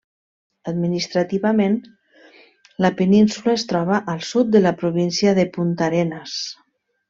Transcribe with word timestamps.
Administrativament, 0.69 1.75
la 2.85 2.91
península 3.03 3.55
es 3.61 3.67
troba 3.75 4.01
al 4.15 4.27
sud 4.31 4.53
de 4.57 4.63
la 4.67 4.75
província 4.83 5.39
de 5.43 5.49
Puntarenas. 5.59 6.41